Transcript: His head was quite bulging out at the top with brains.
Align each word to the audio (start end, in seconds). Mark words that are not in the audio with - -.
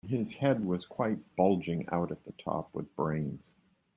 His 0.07 0.31
head 0.31 0.65
was 0.65 0.87
quite 0.87 1.19
bulging 1.35 1.87
out 1.91 2.11
at 2.11 2.25
the 2.25 2.31
top 2.31 2.73
with 2.73 2.95
brains. 2.95 3.53